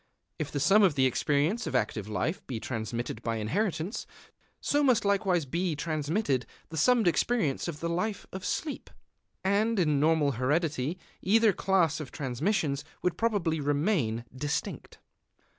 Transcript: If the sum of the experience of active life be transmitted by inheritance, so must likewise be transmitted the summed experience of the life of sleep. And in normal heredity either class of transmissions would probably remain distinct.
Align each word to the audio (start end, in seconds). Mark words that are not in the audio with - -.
If 0.39 0.51
the 0.51 0.59
sum 0.59 0.81
of 0.81 0.95
the 0.95 1.05
experience 1.05 1.67
of 1.67 1.75
active 1.75 2.07
life 2.07 2.41
be 2.47 2.59
transmitted 2.59 3.21
by 3.21 3.35
inheritance, 3.35 4.07
so 4.59 4.81
must 4.81 5.05
likewise 5.05 5.45
be 5.45 5.75
transmitted 5.75 6.47
the 6.69 6.77
summed 6.77 7.07
experience 7.07 7.67
of 7.67 7.81
the 7.81 7.87
life 7.87 8.25
of 8.33 8.43
sleep. 8.43 8.89
And 9.43 9.77
in 9.77 9.99
normal 9.99 10.31
heredity 10.31 10.97
either 11.21 11.53
class 11.53 11.99
of 11.99 12.11
transmissions 12.11 12.83
would 13.03 13.15
probably 13.15 13.59
remain 13.59 14.25
distinct. 14.35 14.97